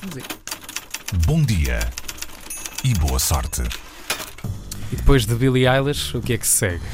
Vamos 0.00 0.16
aí. 0.16 0.22
Bom 1.26 1.42
dia 1.42 1.80
e 2.84 2.94
boa 2.94 3.18
sorte. 3.18 3.62
E 4.92 4.96
depois 4.96 5.26
de 5.26 5.34
Billie 5.34 5.66
Eilish, 5.66 6.16
o 6.16 6.20
que 6.22 6.34
é 6.34 6.38
que 6.38 6.46
se 6.46 6.56
segue? 6.56 6.84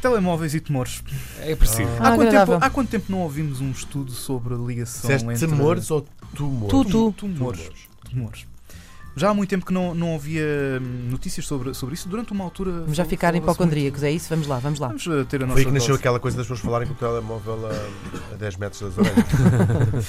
Telemóveis 0.00 0.54
e 0.54 0.60
tumores. 0.60 1.02
É 1.40 1.56
preciso. 1.56 1.90
Ah, 1.98 2.08
há, 2.08 2.16
quanto 2.16 2.30
tempo, 2.30 2.58
há 2.60 2.70
quanto 2.70 2.88
tempo 2.88 3.06
não 3.08 3.18
ouvimos 3.18 3.60
um 3.60 3.72
estudo 3.72 4.12
sobre 4.12 4.54
a 4.54 4.56
ligação 4.56 5.10
Disseste 5.10 5.28
entre... 5.28 5.46
temores 5.48 5.90
ou 5.90 6.06
tumores? 6.34 6.70
Tu, 6.70 6.84
tu. 6.84 7.12
Tumores. 7.12 7.70
Tumores. 8.08 8.46
Já 9.16 9.30
há 9.30 9.34
muito 9.34 9.50
tempo 9.50 9.66
que 9.66 9.72
não, 9.72 9.92
não 9.92 10.14
havia 10.14 10.80
hum, 10.80 11.08
notícias 11.10 11.44
sobre, 11.44 11.74
sobre 11.74 11.94
isso. 11.94 12.08
Durante 12.08 12.30
uma 12.32 12.44
altura. 12.44 12.70
Vamos 12.70 12.96
já 12.96 13.04
ficar 13.04 13.34
hipocondríacos, 13.34 14.04
é 14.04 14.10
isso? 14.10 14.28
Vamos 14.30 14.46
lá, 14.46 14.58
vamos 14.60 14.78
lá. 14.78 14.86
Vamos 14.86 15.04
uh, 15.06 15.24
ter 15.24 15.42
a 15.42 15.46
nossa 15.46 15.54
Foi 15.54 15.62
aí 15.62 15.66
que 15.66 15.72
nasceu 15.72 15.88
dose. 15.88 16.00
aquela 16.00 16.20
coisa 16.20 16.36
das 16.36 16.46
pessoas 16.46 16.60
falarem 16.60 16.86
com 16.86 16.94
o 16.94 16.96
telemóvel 16.96 17.66
a, 17.66 18.34
a 18.34 18.36
10 18.36 18.56
metros 18.56 18.80
das 18.80 18.96
orelhas. 18.96 20.04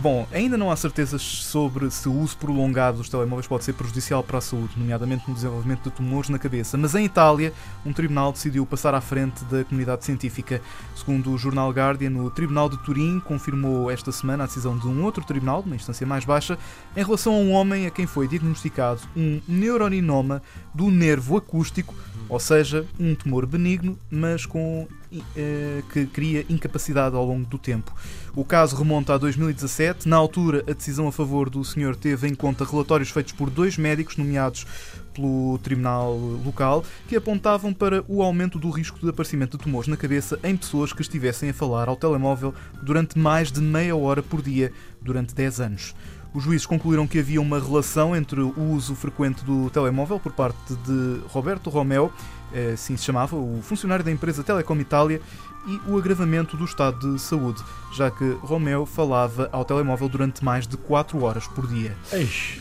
Bom, 0.00 0.28
ainda 0.30 0.56
não 0.56 0.70
há 0.70 0.76
certezas 0.76 1.20
sobre 1.20 1.90
se 1.90 2.08
o 2.08 2.12
uso 2.12 2.36
prolongado 2.36 2.98
dos 2.98 3.08
telemóveis 3.08 3.48
pode 3.48 3.64
ser 3.64 3.72
prejudicial 3.72 4.22
para 4.22 4.38
a 4.38 4.40
saúde, 4.40 4.74
nomeadamente 4.76 5.24
no 5.26 5.34
desenvolvimento 5.34 5.82
de 5.82 5.90
tumores 5.90 6.30
na 6.30 6.38
cabeça. 6.38 6.78
Mas 6.78 6.94
em 6.94 7.04
Itália, 7.04 7.52
um 7.84 7.92
tribunal 7.92 8.30
decidiu 8.30 8.64
passar 8.64 8.94
à 8.94 9.00
frente 9.00 9.44
da 9.46 9.64
comunidade 9.64 10.04
científica. 10.04 10.62
Segundo 10.94 11.32
o 11.32 11.36
jornal 11.36 11.68
Guardian, 11.72 12.12
o 12.12 12.30
Tribunal 12.30 12.68
de 12.68 12.78
Turim 12.84 13.18
confirmou 13.18 13.90
esta 13.90 14.12
semana 14.12 14.44
a 14.44 14.46
decisão 14.46 14.78
de 14.78 14.86
um 14.86 15.02
outro 15.02 15.24
tribunal, 15.24 15.62
de 15.62 15.66
uma 15.66 15.74
instância 15.74 16.06
mais 16.06 16.24
baixa, 16.24 16.56
em 16.96 17.02
relação 17.02 17.34
a 17.34 17.38
um 17.38 17.50
homem 17.50 17.84
a 17.84 17.90
quem 17.90 18.06
foi 18.06 18.28
diagnosticado 18.28 19.00
um 19.16 19.40
neuroninoma 19.48 20.40
do 20.72 20.92
nervo 20.92 21.36
acústico, 21.36 21.92
ou 22.28 22.38
seja, 22.38 22.86
um 22.98 23.14
tumor 23.14 23.46
benigno, 23.46 23.98
mas 24.10 24.44
com 24.44 24.86
eh, 25.34 25.82
que 25.92 26.06
cria 26.06 26.44
incapacidade 26.48 27.16
ao 27.16 27.24
longo 27.24 27.46
do 27.46 27.58
tempo. 27.58 27.94
O 28.36 28.44
caso 28.44 28.76
remonta 28.76 29.14
a 29.14 29.18
2017. 29.18 30.08
Na 30.08 30.16
altura, 30.16 30.62
a 30.68 30.72
decisão 30.72 31.08
a 31.08 31.12
favor 31.12 31.48
do 31.48 31.64
senhor 31.64 31.96
teve 31.96 32.28
em 32.28 32.34
conta 32.34 32.64
relatórios 32.64 33.10
feitos 33.10 33.32
por 33.32 33.48
dois 33.48 33.78
médicos 33.78 34.16
nomeados 34.16 34.66
pelo 35.14 35.58
tribunal 35.58 36.14
local 36.44 36.84
que 37.08 37.16
apontavam 37.16 37.72
para 37.72 38.04
o 38.06 38.22
aumento 38.22 38.58
do 38.58 38.70
risco 38.70 39.00
de 39.00 39.08
aparecimento 39.08 39.56
de 39.56 39.64
tumores 39.64 39.88
na 39.88 39.96
cabeça 39.96 40.38
em 40.44 40.56
pessoas 40.56 40.92
que 40.92 41.02
estivessem 41.02 41.50
a 41.50 41.54
falar 41.54 41.88
ao 41.88 41.96
telemóvel 41.96 42.54
durante 42.82 43.18
mais 43.18 43.50
de 43.50 43.60
meia 43.60 43.96
hora 43.96 44.22
por 44.22 44.42
dia 44.42 44.72
durante 45.00 45.34
10 45.34 45.60
anos. 45.60 45.94
Os 46.34 46.44
juízes 46.44 46.66
concluíram 46.66 47.06
que 47.06 47.18
havia 47.18 47.40
uma 47.40 47.58
relação 47.58 48.14
entre 48.14 48.40
o 48.40 48.72
uso 48.72 48.94
frequente 48.94 49.44
do 49.44 49.70
telemóvel 49.70 50.20
por 50.20 50.32
parte 50.32 50.74
de 50.86 51.20
Roberto 51.28 51.70
Romeo, 51.70 52.12
eh, 52.52 52.72
assim 52.74 52.96
se 52.96 53.04
chamava, 53.04 53.34
o 53.34 53.60
funcionário 53.62 54.04
da 54.04 54.12
empresa 54.12 54.44
Telecom 54.44 54.76
Itália, 54.76 55.20
e 55.66 55.80
o 55.90 55.98
agravamento 55.98 56.56
do 56.56 56.64
estado 56.64 57.14
de 57.14 57.20
saúde, 57.20 57.62
já 57.94 58.10
que 58.10 58.24
Romeo 58.42 58.86
falava 58.86 59.48
ao 59.52 59.64
telemóvel 59.64 60.08
durante 60.08 60.44
mais 60.44 60.66
de 60.66 60.76
4 60.76 61.22
horas 61.22 61.46
por 61.46 61.66
dia. 61.66 61.96
Eixe, 62.12 62.60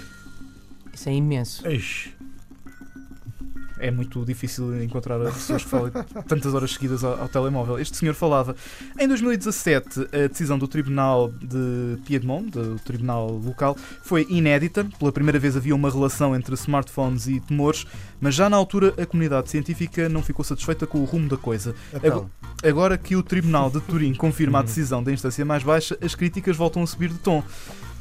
Isso 0.94 1.08
é 1.10 1.14
imenso. 1.14 1.68
eixe. 1.68 2.17
É 3.80 3.92
muito 3.92 4.23
difícil 4.25 4.81
encontrar 4.83 5.20
pessoas 5.20 5.64
que 5.64 5.70
falem 5.70 5.92
tantas 6.28 6.53
horas 6.53 6.73
seguidas 6.73 7.03
ao, 7.03 7.22
ao 7.22 7.30
telemóvel. 7.30 7.80
Este 7.80 7.97
senhor 7.97 8.14
falava. 8.14 8.56
Em 9.00 9.08
2017, 9.08 10.08
a 10.11 10.28
decisão 10.28 10.58
do 10.58 10.67
Tribunal 10.67 11.30
de 11.30 11.98
Piedmont, 12.05 12.50
do 12.52 12.80
Tribunal 12.80 13.30
Local, 13.30 13.78
foi 14.02 14.25
inédita. 14.30 14.86
Pela 15.00 15.11
primeira 15.11 15.39
vez 15.39 15.55
havia 15.55 15.75
uma 15.75 15.89
relação 15.89 16.36
entre 16.36 16.53
smartphones 16.55 17.28
e 17.28 17.39
tumores, 17.39 17.86
mas 18.20 18.36
já 18.36 18.50
na 18.50 18.58
altura 18.58 18.94
a 18.98 19.05
comunidade 19.05 19.50
científica 19.50 20.09
não 20.09 20.22
ficou 20.22 20.44
satisfeita 20.44 20.88
com 20.88 21.00
o 21.00 21.05
rumo 21.05 21.30
da 21.30 21.38
coisa. 21.38 21.75
Então, 21.94 22.30
Agora 22.64 22.98
que 22.98 23.16
o 23.16 23.22
Tribunal 23.22 23.70
de 23.70 23.80
Turim 23.81 24.16
confirma 24.16 24.59
a 24.59 24.64
decisão 24.64 25.03
da 25.03 25.11
instância 25.11 25.45
mais 25.45 25.61
baixa, 25.61 25.95
as 26.02 26.16
críticas 26.16 26.58
voltam 26.58 26.81
a 26.81 26.88
subir 26.88 27.09
de 27.09 27.20
tom. 27.20 27.44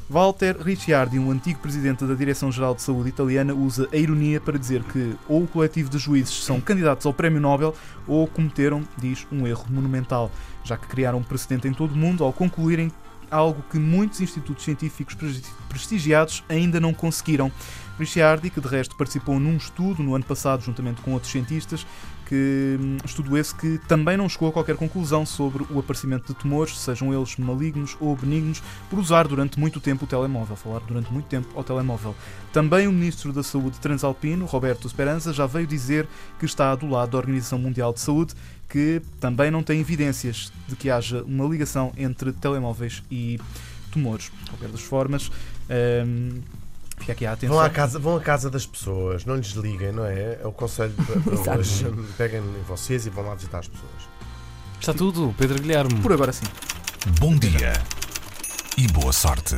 Walter 0.09 0.55
Ricciardi, 0.57 1.19
um 1.19 1.31
antigo 1.31 1.59
presidente 1.59 2.05
da 2.05 2.13
Direção-Geral 2.13 2.73
de 2.73 2.81
Saúde 2.81 3.09
italiana, 3.09 3.53
usa 3.53 3.89
a 3.91 3.97
ironia 3.97 4.39
para 4.39 4.57
dizer 4.57 4.81
que 4.83 5.13
ou 5.27 5.43
o 5.43 5.47
coletivo 5.47 5.89
de 5.89 5.97
juízes 5.97 6.45
são 6.45 6.61
candidatos 6.61 7.05
ao 7.05 7.13
Prémio 7.13 7.41
Nobel 7.41 7.75
ou 8.07 8.25
cometeram, 8.25 8.87
diz, 8.97 9.27
um 9.29 9.45
erro 9.45 9.65
monumental, 9.69 10.31
já 10.63 10.77
que 10.77 10.87
criaram 10.87 11.17
um 11.17 11.23
precedente 11.23 11.67
em 11.67 11.73
todo 11.73 11.91
o 11.91 11.97
mundo 11.97 12.23
ao 12.23 12.31
concluírem 12.31 12.89
algo 13.29 13.63
que 13.69 13.77
muitos 13.77 14.21
institutos 14.21 14.63
científicos 14.63 15.15
presti- 15.15 15.51
prestigiados 15.69 16.43
ainda 16.49 16.79
não 16.79 16.93
conseguiram. 16.93 17.51
Ricciardi, 17.99 18.51
que 18.51 18.61
de 18.61 18.67
resto 18.67 18.95
participou 18.95 19.39
num 19.39 19.57
estudo 19.57 20.03
no 20.03 20.13
ano 20.13 20.23
passado 20.23 20.61
juntamente 20.61 21.01
com 21.01 21.13
outros 21.13 21.31
cientistas, 21.31 21.85
que 22.27 22.77
hum, 22.79 22.97
estudo 23.03 23.37
esse 23.37 23.55
que 23.55 23.79
também 23.87 24.17
não 24.17 24.27
chegou 24.27 24.49
a 24.49 24.51
qualquer 24.51 24.75
conclusão 24.75 25.25
sobre 25.25 25.65
o 25.71 25.79
aparecimento 25.79 26.27
de 26.27 26.37
tumores, 26.37 26.77
sejam 26.77 27.13
eles 27.13 27.37
malignos 27.37 27.97
ou 27.99 28.15
benignos, 28.15 28.61
por 28.89 28.99
usar 28.99 29.27
durante 29.27 29.59
muito 29.59 29.79
tempo 29.79 30.05
o 30.05 30.07
telemóvel, 30.07 30.55
falar 30.55 30.81
durante 30.81 31.11
muito 31.11 31.25
tempo 31.25 31.47
ao 31.55 31.63
telemóvel. 31.63 32.13
Também 32.51 32.87
o 32.87 32.91
Ministro 32.91 33.31
da 33.31 33.41
Saúde 33.41 33.79
transalpino, 33.79 34.45
Roberto 34.45 34.85
Esperança, 34.87 35.31
já 35.33 35.47
veio 35.47 35.65
dizer 35.65 36.07
que 36.37 36.45
está 36.45 36.75
do 36.75 36.87
lado 36.87 37.11
da 37.11 37.17
Organização 37.17 37.57
Mundial 37.57 37.93
de 37.93 38.01
Saúde, 38.01 38.35
que 38.69 39.01
também 39.19 39.49
não 39.49 39.63
tem 39.63 39.79
evidências 39.79 40.51
de 40.67 40.75
que 40.75 40.89
haja 40.89 41.23
uma 41.23 41.45
ligação 41.45 41.93
entre 41.97 42.31
telemóveis 42.33 43.03
e 43.09 43.39
tumores. 43.91 44.31
De 44.43 44.49
qualquer 44.51 44.69
das 44.69 44.81
formas, 44.81 45.31
hum, 46.05 46.41
fica 46.99 47.13
aqui 47.13 47.25
a 47.25 47.33
atenção. 47.33 47.55
vão, 47.55 47.65
à 47.65 47.69
casa, 47.69 47.99
vão 47.99 48.17
à 48.17 48.21
casa 48.21 48.49
das 48.49 48.65
pessoas, 48.65 49.25
não 49.25 49.35
lhes 49.35 49.51
liguem, 49.51 49.91
não 49.91 50.05
é? 50.05 50.39
É 50.41 50.47
o 50.47 50.51
conselho 50.51 50.93
para, 50.93 51.57
hoje. 51.57 51.85
Peguem 52.17 52.41
em 52.41 52.63
vocês 52.67 53.05
e 53.05 53.09
vão 53.09 53.25
lá 53.25 53.35
visitar 53.35 53.59
as 53.59 53.67
pessoas. 53.67 54.17
Está 54.79 54.93
tudo, 54.93 55.33
Pedro 55.37 55.59
Guilherme. 55.59 56.01
Por 56.01 56.11
agora 56.11 56.31
sim. 56.31 56.45
Bom 57.19 57.35
dia 57.35 57.73
e 58.77 58.87
boa 58.87 59.13
sorte. 59.13 59.55